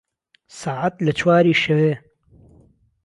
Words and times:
ساعهت 0.59 0.95
له 1.05 1.11
چواری 1.19 1.53
شهوێ 1.63 1.93